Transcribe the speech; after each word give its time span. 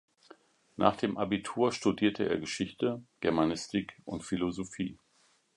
Nach 0.77 0.95
dem 0.95 1.15
Abitur 1.15 1.71
studierte 1.71 2.27
er 2.27 2.39
Geschichte, 2.39 3.03
Germanistik 3.19 4.01
und 4.03 4.23
Philosophie. 4.23 4.97